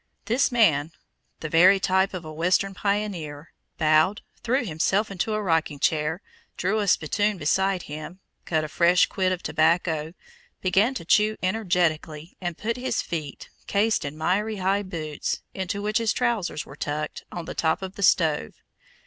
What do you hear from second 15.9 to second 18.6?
his trousers were tucked, on the top of the stove.